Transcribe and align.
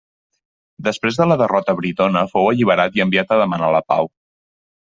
Després 0.87 1.19
de 1.19 1.27
la 1.31 1.37
derrota 1.41 1.77
britona 1.81 2.25
fou 2.31 2.49
alliberat 2.55 2.99
i 3.01 3.07
enviat 3.07 3.37
a 3.37 3.41
demanar 3.43 3.73
la 3.77 3.87
pau. 3.93 4.15